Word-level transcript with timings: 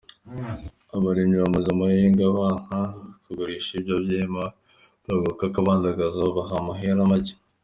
Abarimyi 0.95 1.37
bamaze 1.43 1.67
amayinga 1.75 2.23
banka 2.37 2.77
kugurisha 3.23 3.71
ivyo 3.79 3.95
vyema, 4.05 4.43
bavuga 5.05 5.29
ko 5.53 5.57
abadandaza 5.61 6.19
babaha 6.27 6.53
amahera 6.61 7.03
make. 7.11 7.33